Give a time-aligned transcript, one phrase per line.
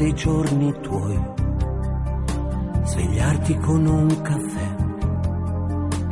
[0.00, 1.20] dei giorni tuoi,
[2.84, 4.74] svegliarti con un caffè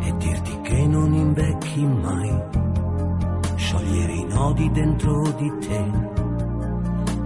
[0.07, 2.43] e dirti che non invecchi mai,
[3.57, 5.91] sciogliere i nodi dentro di te,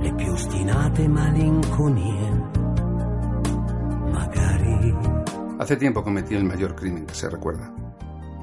[0.03, 2.51] le più ostinate malinconie.
[4.13, 4.95] Magari
[5.59, 7.75] Hace tiempo cometí el mayor crimen que se recuerda.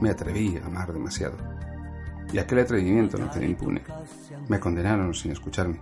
[0.01, 1.37] Me atreví a amar demasiado.
[2.33, 3.81] Y aquel atrevimiento no quedó impune.
[4.49, 5.79] Me condenaron sin escucharme.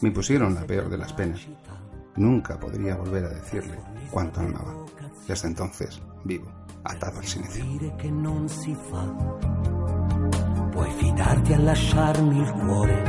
[0.00, 1.40] Me pusieron la peor de las penas.
[2.16, 3.78] Nunca podría volver a decirle
[4.10, 4.74] cuánto amaba.
[5.26, 6.50] Desde entonces vivo
[6.84, 7.64] atado al silencio.
[7.64, 9.04] dire che non si fa.
[10.70, 13.02] Puoi fidarti a lasciarmi il cuore,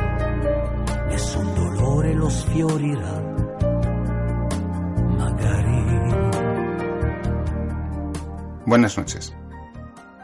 [1.08, 3.22] nessun dolore lo sfiorirà.
[5.18, 5.80] Magari
[8.66, 9.34] Buenas noches.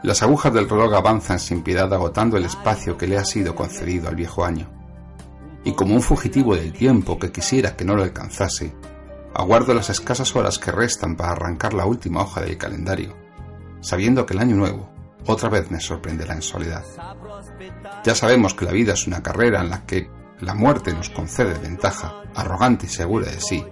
[0.02, 4.08] Las agujas del reloj avanzan sin piedad agotando el espacio que le ha sido concedido
[4.08, 4.75] al viejo año.
[5.66, 8.72] Y como un fugitivo del tiempo que quisiera que no lo alcanzase,
[9.34, 13.16] aguardo las escasas horas que restan para arrancar la última hoja del calendario,
[13.80, 14.88] sabiendo que el año nuevo
[15.26, 16.84] otra vez me sorprenderá en soledad.
[18.04, 20.08] Ya sabemos que la vida es una carrera en la que
[20.38, 23.64] la muerte nos concede ventaja, arrogante y segura de sí,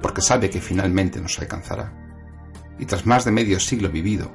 [0.00, 1.92] porque sabe que finalmente nos alcanzará.
[2.78, 4.32] Y tras más de medio siglo vivido,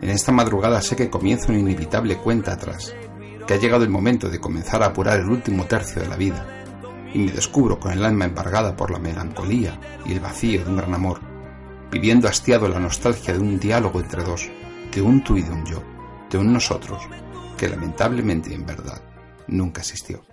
[0.00, 2.94] en esta madrugada sé que comienza una inevitable cuenta atrás,
[3.46, 6.46] que ha llegado el momento de comenzar a apurar el último tercio de la vida,
[7.14, 10.76] y me descubro con el alma embargada por la melancolía y el vacío de un
[10.76, 11.20] gran amor,
[11.90, 14.50] viviendo hastiado la nostalgia de un diálogo entre dos,
[14.92, 15.82] de un tú y de un yo,
[16.30, 17.02] de un nosotros,
[17.56, 19.00] que lamentablemente en verdad
[19.46, 20.31] nunca existió.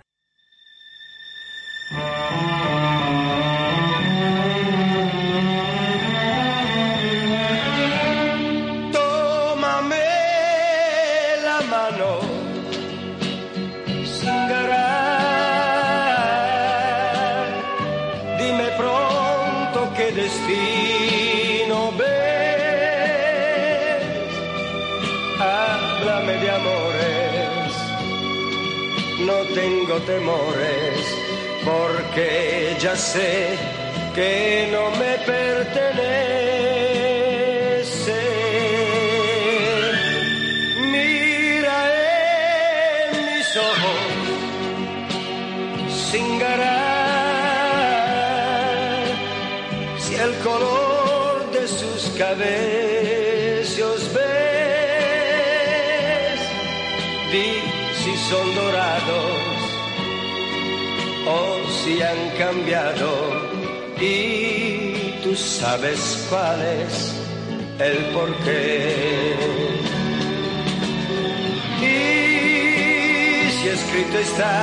[25.40, 27.72] Háblame de amores,
[29.20, 31.00] no tengo temores,
[31.64, 33.56] porque ya sé
[34.14, 36.99] que no me pertenece.
[62.50, 63.10] Cambiado
[64.00, 67.14] y tú sabes cuál es
[67.78, 69.36] el porqué.
[71.80, 74.54] Y si escrito está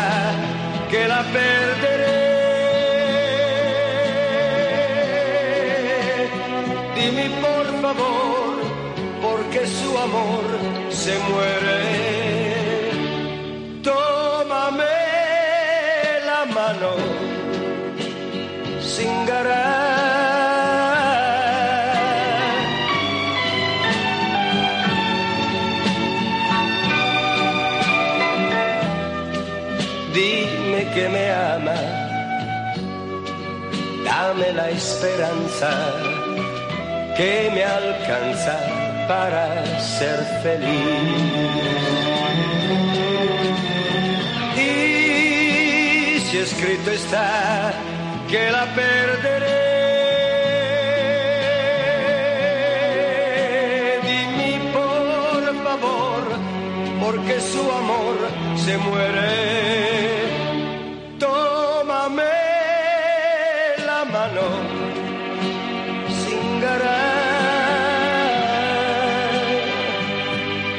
[0.92, 2.28] que la perderé,
[6.98, 8.54] dime por favor,
[9.22, 10.46] porque su amor
[10.90, 12.37] se muere.
[34.98, 35.70] Esperanza
[37.16, 38.58] que me alcanza
[39.08, 39.46] para
[39.80, 40.72] ser feliz.
[44.58, 47.74] Y si escrito está
[48.28, 49.68] que la perderé,
[54.74, 56.24] por favor,
[57.04, 58.18] porque su amor
[58.66, 59.32] se muere.
[61.20, 62.48] Tómame
[63.86, 64.46] la mano,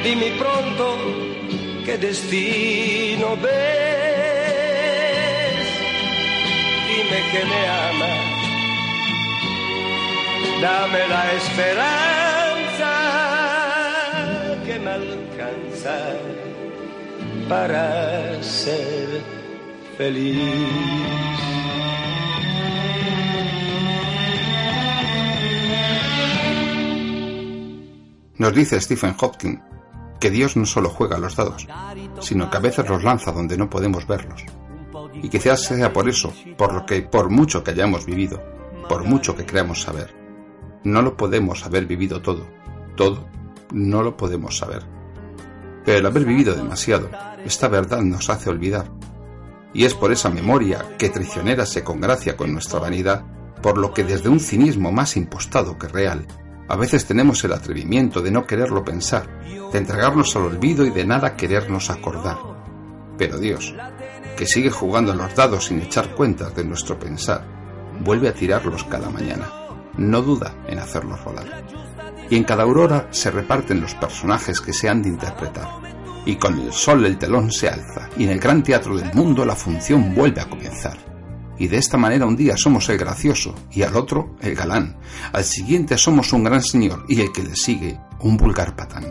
[0.09, 0.97] Dime pronto
[1.85, 3.49] qué destino ves.
[6.89, 8.13] Dime que me ama.
[10.61, 12.91] Dame la esperanza
[14.65, 15.97] que me alcanza
[17.47, 19.21] para ser
[19.95, 20.39] feliz.
[28.39, 29.69] Nos dice Stephen Hopkins
[30.19, 31.67] que Dios no solo juega a los dados,
[32.19, 34.43] sino que a veces los lanza donde no podemos verlos.
[35.13, 38.41] Y quizás sea por eso, por lo que, por mucho que hayamos vivido,
[38.87, 40.13] por mucho que creamos saber,
[40.83, 42.47] no lo podemos haber vivido todo,
[42.95, 43.27] todo
[43.71, 44.83] no lo podemos saber.
[45.85, 47.09] Pero el haber vivido demasiado,
[47.45, 48.91] esta verdad nos hace olvidar
[49.73, 53.23] Y es por esa memoria que traicionera se congracia con nuestra vanidad,
[53.61, 56.25] por lo que desde un cinismo más impostado que real,
[56.69, 59.27] a veces tenemos el atrevimiento de no quererlo pensar,
[59.71, 62.37] de entregarnos al olvido y de nada querernos acordar.
[63.17, 63.73] Pero Dios,
[64.37, 67.43] que sigue jugando a los dados sin echar cuentas de nuestro pensar,
[68.01, 69.49] vuelve a tirarlos cada mañana.
[69.97, 71.65] No duda en hacerlos rodar.
[72.29, 75.67] Y en cada aurora se reparten los personajes que se han de interpretar.
[76.25, 79.43] Y con el sol el telón se alza, y en el gran teatro del mundo
[79.43, 81.08] la función vuelve a comenzar.
[81.59, 84.97] Y de esta manera un día somos el gracioso y al otro el galán.
[85.33, 89.05] Al siguiente somos un gran señor y el que le sigue un vulgar patán.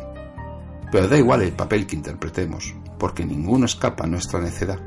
[0.90, 4.80] Pero da igual el papel que interpretemos, porque ninguno escapa a nuestra necedad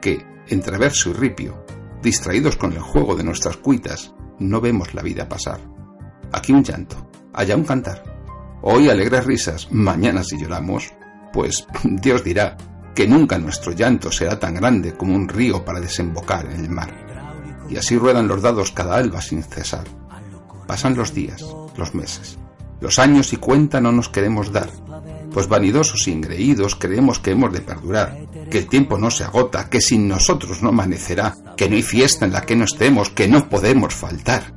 [0.00, 1.64] que, entre verso y ripio,
[2.02, 5.60] distraídos con el juego de nuestras cuitas, no vemos la vida pasar.
[6.32, 8.02] Aquí un llanto, allá un cantar.
[8.60, 10.92] Hoy alegres risas, mañana si lloramos,
[11.32, 12.56] pues Dios dirá
[12.98, 16.92] que nunca nuestro llanto será tan grande como un río para desembocar en el mar.
[17.70, 19.84] Y así ruedan los dados cada alba sin cesar.
[20.66, 21.46] Pasan los días,
[21.76, 22.38] los meses,
[22.80, 24.68] los años y cuenta no nos queremos dar,
[25.32, 28.18] pues vanidosos y engreídos creemos que hemos de perdurar,
[28.50, 32.24] que el tiempo no se agota, que sin nosotros no amanecerá, que no hay fiesta
[32.24, 34.52] en la que no estemos, que no podemos faltar.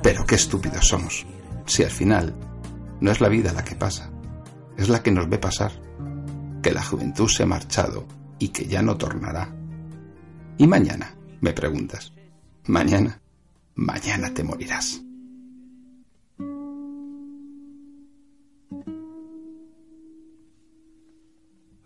[0.00, 1.26] Pero qué estúpidos somos,
[1.66, 2.36] si al final
[3.00, 4.12] no es la vida la que pasa,
[4.76, 5.72] es la que nos ve pasar,
[6.68, 8.04] que la juventud se ha marchado
[8.38, 9.56] y que ya no tornará.
[10.58, 11.14] ¿Y mañana?
[11.40, 12.12] me preguntas.
[12.66, 13.22] Mañana,
[13.74, 15.02] mañana te morirás.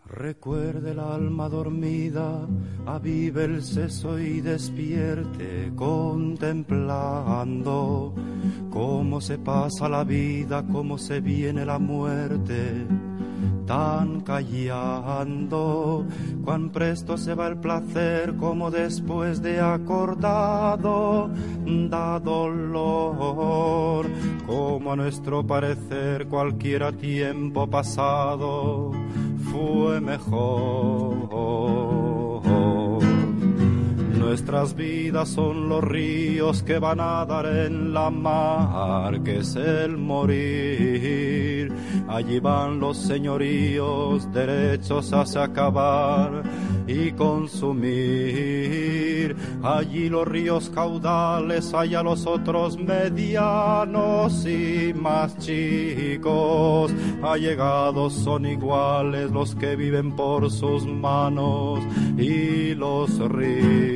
[0.05, 2.49] Recuerde el alma dormida,
[2.85, 8.17] avive el seso y despierte, contemplando
[8.69, 12.89] cómo se pasa la vida, cómo se viene la muerte
[13.67, 16.05] tan callando,
[16.45, 21.31] cuán presto se va el placer como después de acordado
[21.89, 24.07] da dolor,
[24.47, 28.93] como a nuestro parecer cualquiera tiempo pasado
[29.51, 31.63] fue mejor.
[34.19, 39.99] Nuestras vidas son los ríos que van a dar en la mar, que es el
[39.99, 41.42] morir.
[42.09, 46.43] Allí van los señoríos derechos hacia acabar
[46.87, 48.33] y consumir.
[49.63, 56.93] Allí los ríos caudales, allá los otros medianos y más chicos.
[57.23, 61.79] Allegados son iguales los que viven por sus manos
[62.19, 63.93] y los ríos.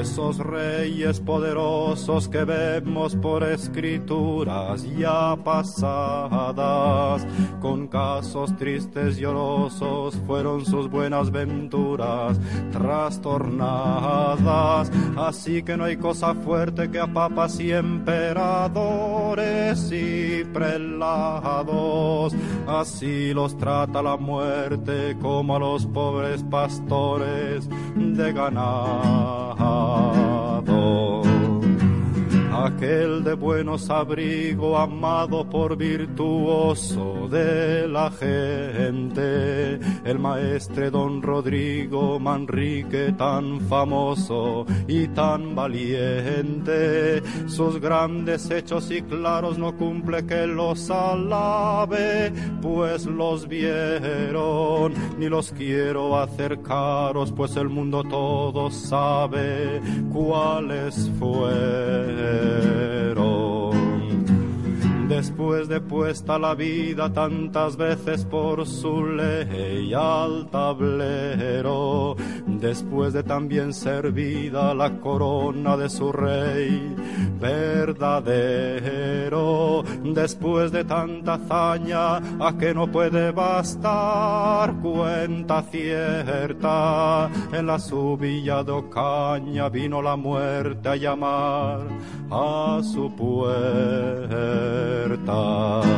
[0.02, 7.24] Esos reyes poderosos que vemos por escrituras ya pasadas,
[7.60, 12.40] con casos tristes y llorosos fueron sus buenas venturas
[12.72, 14.90] trastornadas.
[15.16, 22.34] Así que no hay cosa fuerte que a papas y emperadores y prelados.
[22.66, 28.34] Así los trata la muerte como a los pobres pastores de
[32.64, 43.12] aquel de buenos abrigo, amado por virtuoso de la gente, el maestre don Rodrigo Manrique
[43.18, 52.32] tan famoso y tan valiente, sus grandes hechos y claros no cumple que los alabe,
[52.62, 63.21] pues los vieron, ni los quiero hacer caros, pues el mundo todo sabe cuáles fueron
[65.14, 72.16] Después de puesta la vida tantas veces por su ley al tablero,
[72.46, 76.96] después de también servida la corona de su rey
[77.38, 78.14] verdadero,
[80.02, 88.72] después de tanta hazaña a que no puede bastar cuenta cierta, en la subilla de
[88.72, 91.80] Ocaña vino la muerte a llamar
[92.30, 93.14] a su
[95.02, 95.91] puerta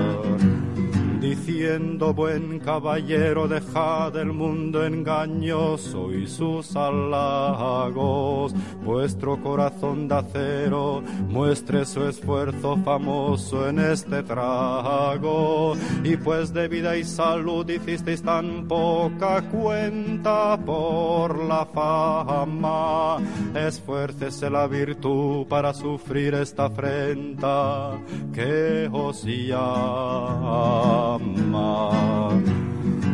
[1.44, 8.54] diciendo buen caballero dejad el mundo engañoso y sus halagos.
[8.82, 15.76] Vuestro corazón de acero muestre su esfuerzo famoso en este trago.
[16.02, 23.18] Y pues de vida y salud hicisteis tan poca cuenta por la fama.
[23.54, 27.98] Esfuércese la virtud para sufrir esta afrenta
[28.32, 30.94] que os llama
[31.36, 32.63] Mark.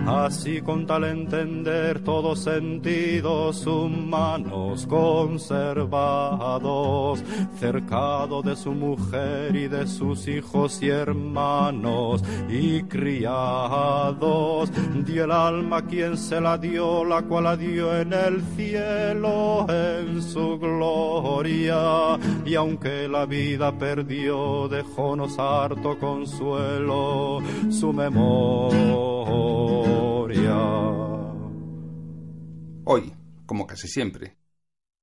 [0.07, 7.23] Así con tal entender todos sentidos humanos conservados,
[7.59, 14.73] cercado de su mujer y de sus hijos y hermanos y criados,
[15.05, 20.21] dio el alma quien se la dio, la cual la dio en el cielo en
[20.23, 27.41] su gloria, y aunque la vida perdió, dejónos harto consuelo
[27.71, 29.90] su memoria.
[32.85, 33.13] Hoy,
[33.47, 34.37] como casi siempre,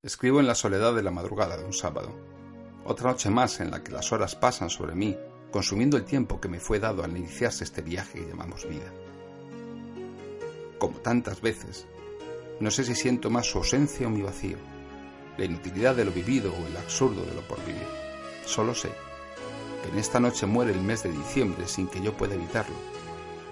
[0.02, 2.14] escribo en la soledad de la madrugada de un sábado,
[2.86, 5.18] otra noche más en la que las horas pasan sobre mí,
[5.50, 8.90] consumiendo el tiempo que me fue dado al iniciarse este viaje que llamamos vida.
[10.78, 11.86] Como tantas veces,
[12.60, 14.56] no sé si siento más su ausencia o mi vacío,
[15.36, 17.86] la inutilidad de lo vivido o el absurdo de lo por vivir.
[18.46, 18.88] Solo sé
[19.82, 22.97] que en esta noche muere el mes de diciembre sin que yo pueda evitarlo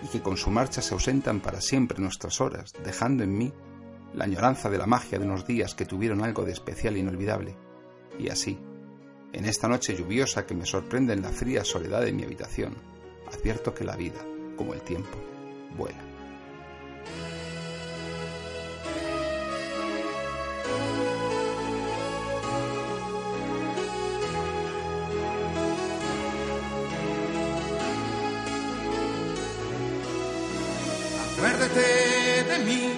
[0.07, 3.53] y que con su marcha se ausentan para siempre nuestras horas, dejando en mí
[4.15, 7.57] la añoranza de la magia de unos días que tuvieron algo de especial e inolvidable.
[8.19, 8.59] Y así,
[9.33, 12.75] en esta noche lluviosa que me sorprende en la fría soledad de mi habitación,
[13.33, 14.25] advierto que la vida,
[14.57, 15.19] como el tiempo,
[15.77, 16.16] vuela.
[32.67, 32.93] Mí.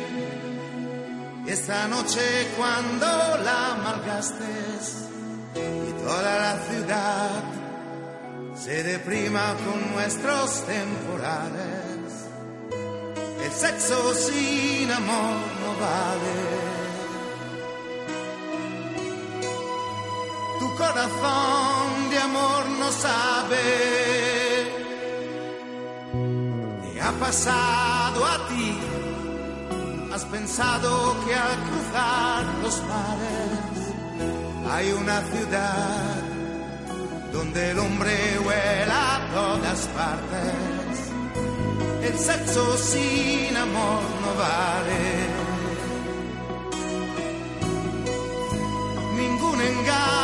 [1.47, 3.07] Esta noche cuando
[3.45, 4.45] la amargaste
[5.55, 7.43] y toda la ciudad
[8.55, 12.29] se deprima con nuestros temporales.
[13.45, 16.39] El sexo sin amor no vale.
[20.59, 24.39] Tu corazón de amor no sabe
[27.09, 28.98] ha pasado a ti?
[30.19, 33.79] ¿Has pensado que al cruzar los mares
[34.69, 36.23] hay una ciudad
[37.33, 41.13] donde el hombre vuela a todas partes?
[42.03, 45.05] El sexo sin amor no vale.
[49.19, 50.18] Ningún engaño,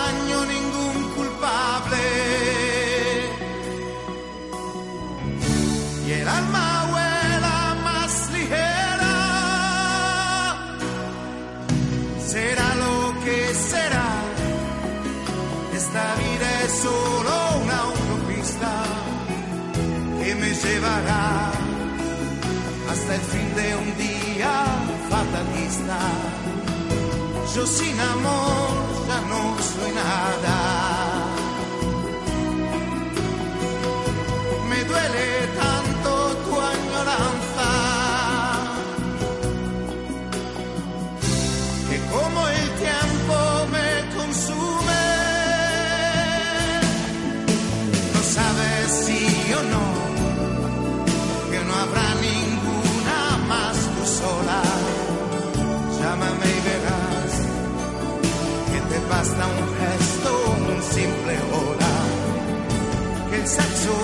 [23.05, 24.65] hasta el fin de un día
[25.11, 25.99] fatalista.
[27.55, 31.04] Yo sin amor ya no soy nada.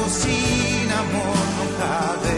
[0.09, 2.30] Sin amor no cabe.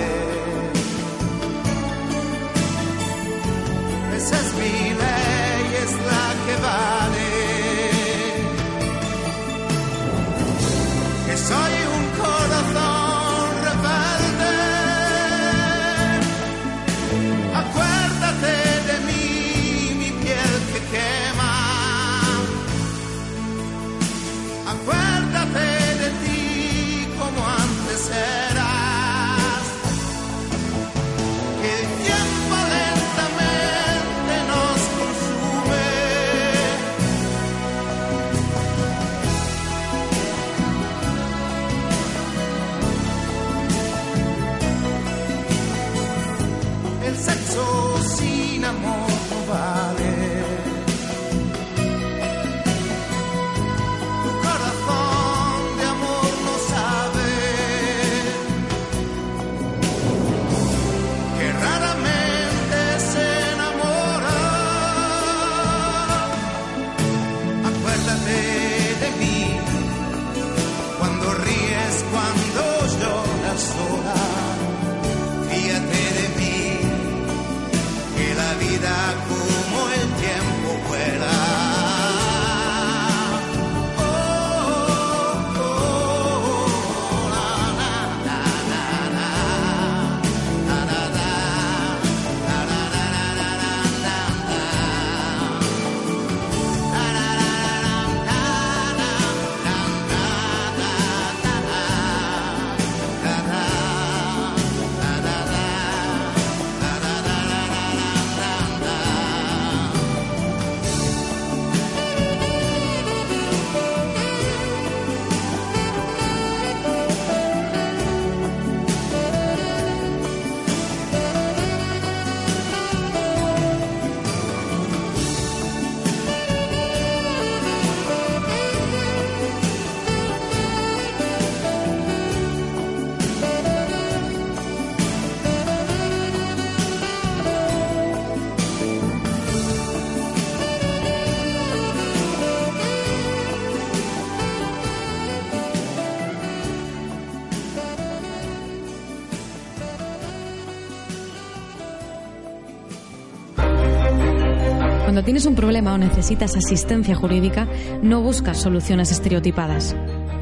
[155.13, 157.69] Cuando tienes un problema o necesitas asistencia jurídica,
[158.01, 159.95] no buscas soluciones estereotipadas.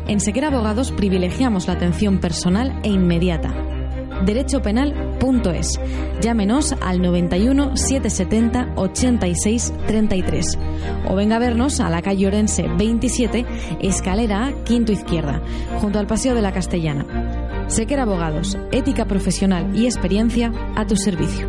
[0.07, 3.53] En Sequera Abogados privilegiamos la atención personal e inmediata.
[4.25, 5.81] Derechopenal.es.
[6.21, 10.59] Llámenos al 91 770 86 33
[11.09, 13.45] o venga a vernos a la calle Orense 27,
[13.81, 15.43] escalera A, quinto izquierda,
[15.81, 17.67] junto al Paseo de la Castellana.
[17.67, 21.49] Sequera Abogados, ética profesional y experiencia a tu servicio.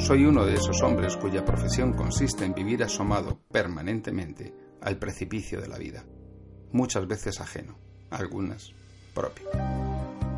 [0.00, 5.68] Soy uno de esos hombres cuya profesión consiste en vivir asomado permanentemente al precipicio de
[5.68, 6.04] la vida,
[6.72, 7.76] muchas veces ajeno,
[8.10, 8.72] algunas
[9.14, 9.46] propio.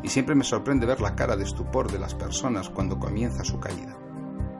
[0.03, 3.59] Y siempre me sorprende ver la cara de estupor de las personas cuando comienza su
[3.61, 3.97] caída,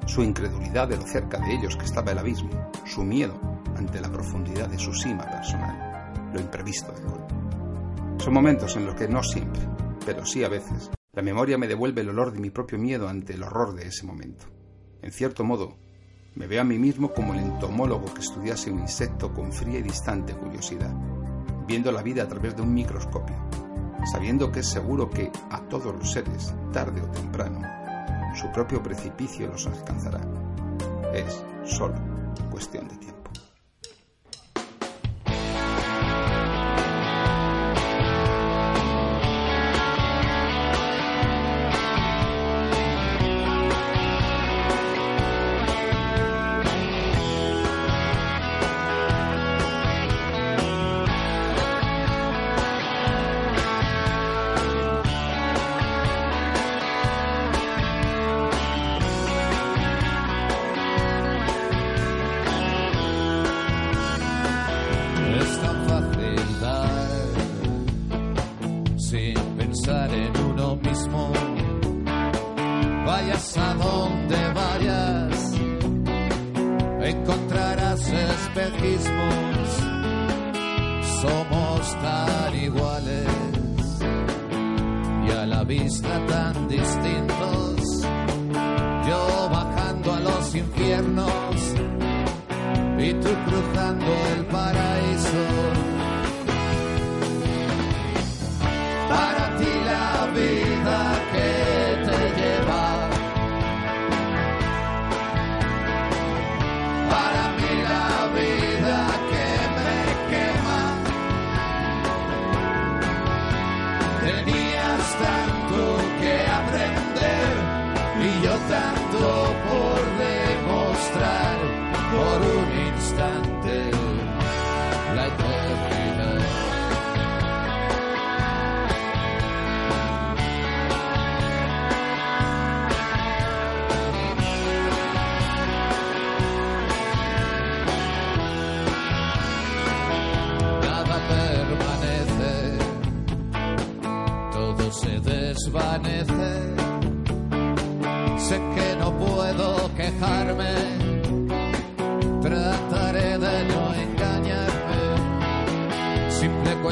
[0.07, 3.39] su incredulidad de lo cerca de ellos que estaba el abismo, su miedo
[3.75, 8.23] ante la profundidad de su cima personal, lo imprevisto del golpe.
[8.23, 9.67] Son momentos en los que no siempre,
[10.05, 13.33] pero sí a veces, la memoria me devuelve el olor de mi propio miedo ante
[13.33, 14.62] el horror de ese momento.
[15.03, 15.73] En cierto modo,
[16.35, 19.83] me veo a mí mismo como el entomólogo que estudiase un insecto con fría y
[19.83, 20.93] distante curiosidad,
[21.67, 23.35] viendo la vida a través de un microscopio,
[24.09, 27.61] sabiendo que es seguro que a todos los seres, tarde o temprano,
[28.33, 30.21] su propio precipicio los alcanzará.
[31.13, 31.95] Es solo
[32.49, 33.12] cuestión de tiempo.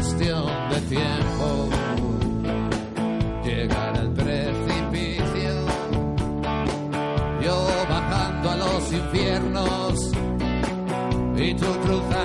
[0.02, 1.70] Cuestión de tiempo.
[3.44, 5.54] Llegar al precipicio,
[7.44, 10.12] yo bajando a los infiernos
[11.38, 12.21] y tú cruzando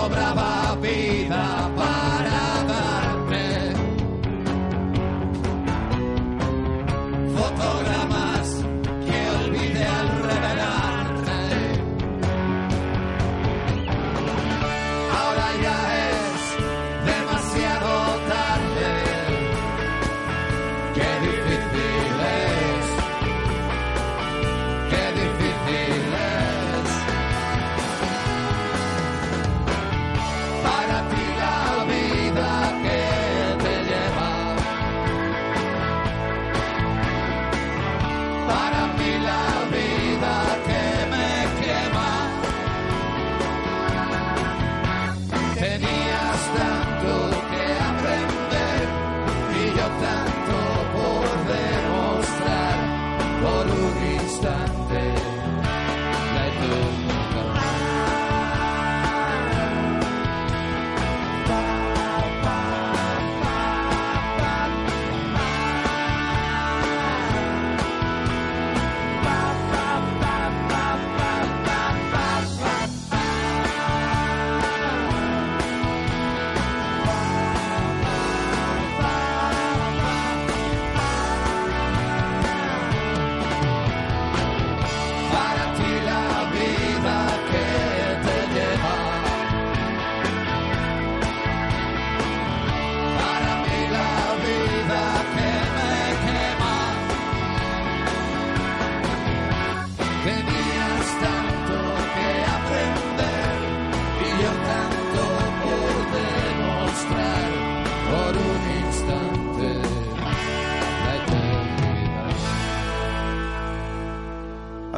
[0.00, 2.59] sobraba vida para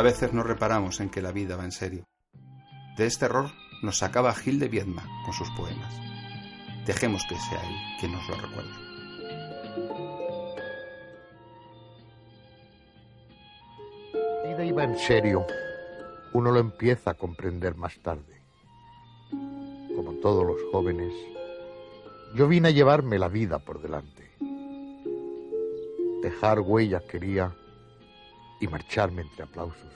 [0.02, 2.04] Veces no reparamos en que la vida va en serio.
[2.96, 5.94] De este error nos sacaba Gil de Viedma con sus poemas.
[6.84, 8.70] Dejemos que sea él quien nos lo recuerde.
[14.42, 15.46] La vida iba en serio.
[16.32, 18.42] Uno lo empieza a comprender más tarde.
[19.30, 21.12] Como todos los jóvenes,
[22.34, 24.32] yo vine a llevarme la vida por delante.
[26.22, 27.54] Dejar huella quería
[28.62, 29.92] y marcharme entre aplausos.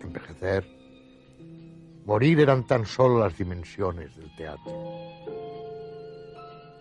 [0.00, 0.66] Envejecer,
[2.04, 4.74] morir eran tan solo las dimensiones del teatro.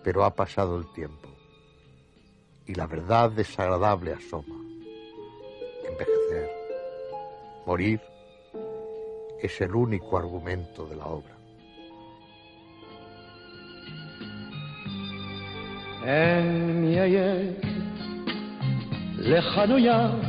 [0.04, 1.30] Pero ha pasado el tiempo
[2.66, 4.56] y la verdad desagradable asoma.
[5.88, 6.50] Envejecer,
[7.68, 8.02] morir,
[9.40, 11.38] es el único argumento de la obra.
[16.08, 16.96] Mi
[19.18, 20.27] lejano ya,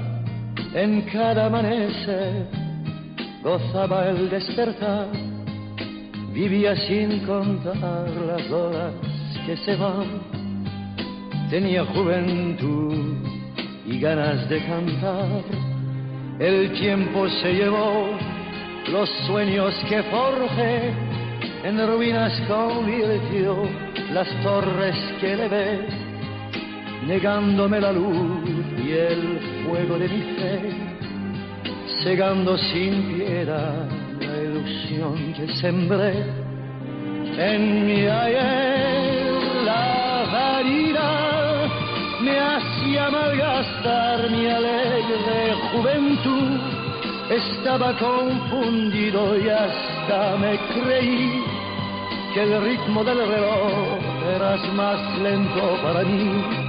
[0.74, 2.46] en cada amanecer,
[3.42, 5.08] gozaba el despertar,
[6.32, 8.92] vivía sin contar las horas
[9.46, 10.20] que se van,
[11.50, 13.16] tenía juventud
[13.86, 15.42] y ganas de cantar,
[16.38, 18.10] el tiempo se llevó
[18.92, 20.92] los sueños que forjé,
[21.64, 23.62] en ruinas convirtió
[24.12, 26.07] las torres que le
[27.06, 28.40] negándome la luz
[28.76, 30.60] y el fuego de mi fe,
[32.02, 33.88] cegando sin piedad
[34.20, 36.24] la ilusión que sembré
[37.38, 39.38] en mi ayer.
[39.64, 41.68] La vanidad
[42.20, 46.60] me hacía malgastar mi alegre juventud,
[47.30, 51.44] estaba confundido y hasta me creí
[52.34, 53.98] que el ritmo del reloj
[54.36, 56.67] eras más lento para mí.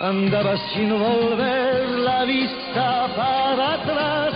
[0.00, 4.34] Andaba sin volver la vista para atrás,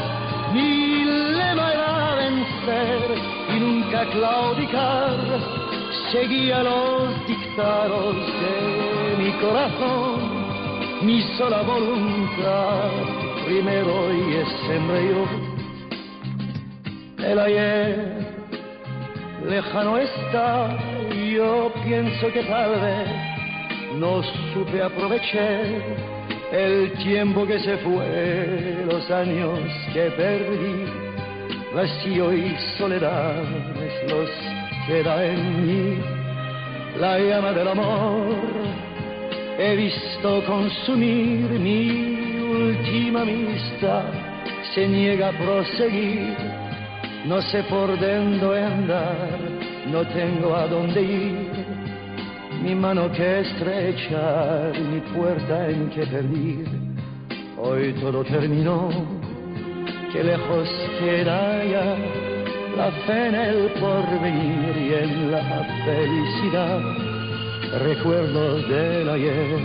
[0.54, 3.02] mi lema era vencer
[3.54, 5.18] y nunca claudicar.
[6.10, 12.90] Seguía los dictados de mi corazón, mi sola voluntad,
[13.44, 15.26] primero y siempre yo.
[17.22, 18.16] El ayer
[19.46, 20.74] lejano está,
[21.34, 23.29] yo pienso que tal vez
[23.98, 24.22] no
[24.52, 25.64] supe aprovechar
[26.52, 29.60] el tiempo que se fue, los años
[29.92, 30.84] que perdí,
[31.74, 33.42] vacío y soledad
[33.82, 34.30] es los
[34.86, 35.98] que da en mí
[36.98, 38.36] la llama del amor.
[39.58, 44.04] He visto consumir mi última amistad,
[44.74, 46.36] se niega a proseguir
[47.26, 49.38] no sé por dónde andar,
[49.86, 51.49] no tengo a dónde ir.
[52.62, 56.66] Mi mano que estrechar, mi puerta en que pedir.
[57.56, 58.90] Hoy todo terminó,
[60.12, 60.68] que lejos
[60.98, 61.96] queda ya
[62.76, 65.42] la fe en el porvenir y en la
[65.86, 66.80] felicidad.
[67.82, 69.60] Recuerdos del ayer,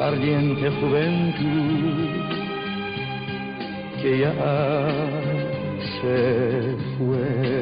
[0.00, 2.10] ardiente juventud,
[4.00, 4.34] que ya
[6.00, 7.53] se fue.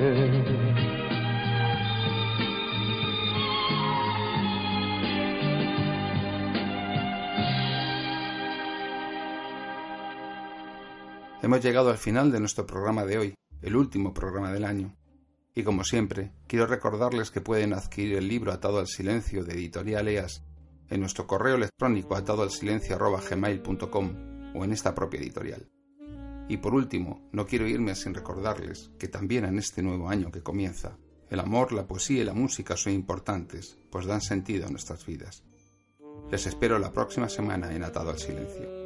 [11.43, 14.95] Hemos llegado al final de nuestro programa de hoy, el último programa del año.
[15.57, 20.07] Y como siempre, quiero recordarles que pueden adquirir el libro Atado al Silencio de Editorial
[20.07, 20.45] EAS
[20.89, 25.69] en nuestro correo electrónico atado al silencio o en esta propia editorial.
[26.49, 30.45] Y por último, no quiero irme sin recordarles que también en este nuevo año que
[30.45, 30.97] comienza,
[31.29, 35.43] el amor, la poesía y la música son importantes, pues dan sentido a nuestras vidas.
[36.31, 38.82] Les espero la próxima semana en Atado al Silencio.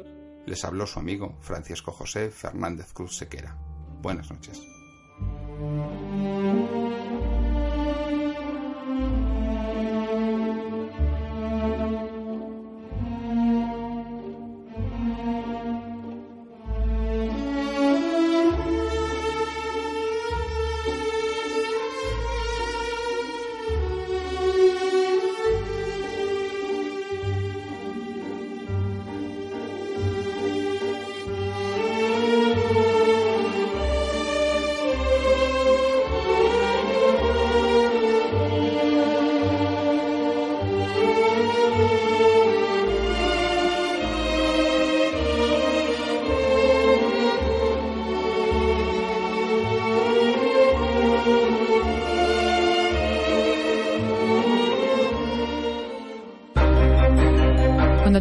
[0.47, 3.53] Les habló su amigo Francisco José Fernández Cruz Sequera.
[4.01, 4.61] Buenas noches.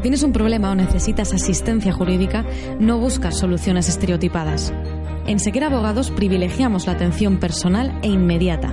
[0.06, 2.44] Tienes un problema o necesitas asistencia jurídica,
[2.78, 4.72] no buscas soluciones estereotipadas.
[5.26, 8.72] En Sequera Abogados privilegiamos la atención personal e inmediata.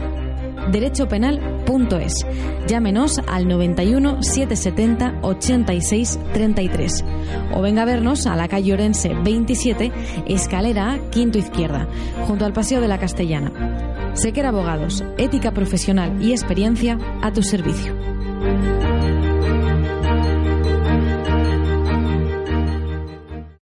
[0.71, 2.27] Derechopenal.es.
[2.67, 7.03] Llámenos al 91 770 86 33
[7.51, 9.91] o venga a vernos a la calle Orense 27,
[10.27, 11.87] escalera A, quinto izquierda,
[12.27, 14.11] junto al Paseo de la Castellana.
[14.13, 18.12] Sequera Abogados, ética profesional y experiencia a tu servicio.